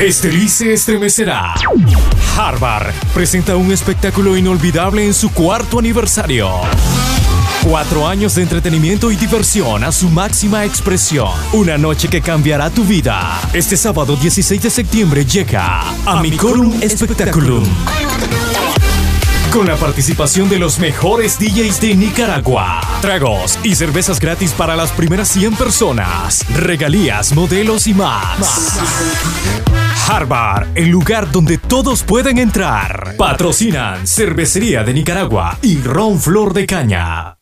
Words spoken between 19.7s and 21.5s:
participación de los mejores